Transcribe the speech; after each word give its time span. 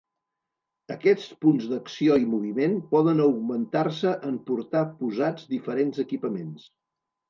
Aquests 0.95 1.27
punts 1.45 1.67
d'acció 1.73 2.17
i 2.23 2.27
moviment 2.33 2.75
poden 2.97 3.23
augmentar-se 3.29 4.17
en 4.33 4.43
portar 4.51 4.85
posats 4.99 5.49
diferents 5.57 6.07
equipaments. 6.11 6.71